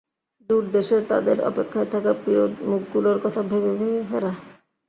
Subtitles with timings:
[0.49, 4.31] দূর দেশে তাঁদের অপেক্ষায় থাকা প্রিয় মুখগুলোর কথা ভেবে ভেবে ফেরা।